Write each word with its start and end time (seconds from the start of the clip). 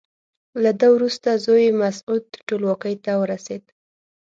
له 0.63 0.71
ده 0.79 0.87
وروسته 0.95 1.29
زوی 1.45 1.63
یې 1.67 1.77
مسعود 1.81 2.23
ټولواکۍ 2.47 2.95
ته 3.05 3.11
ورسېد. 3.21 3.63